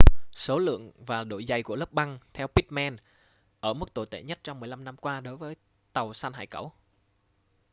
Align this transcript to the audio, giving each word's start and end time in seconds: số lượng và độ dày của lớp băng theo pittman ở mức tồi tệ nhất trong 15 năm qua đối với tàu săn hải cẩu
số 0.35 0.59
lượng 0.59 0.91
và 1.05 1.23
độ 1.23 1.41
dày 1.47 1.63
của 1.63 1.75
lớp 1.75 1.91
băng 1.93 2.19
theo 2.33 2.47
pittman 2.47 2.97
ở 3.59 3.73
mức 3.73 3.93
tồi 3.93 4.05
tệ 4.05 4.23
nhất 4.23 4.39
trong 4.43 4.59
15 4.59 4.83
năm 4.83 4.97
qua 4.97 5.21
đối 5.21 5.37
với 5.37 5.55
tàu 5.93 6.13
săn 6.13 6.33
hải 6.33 6.47
cẩu 6.47 6.73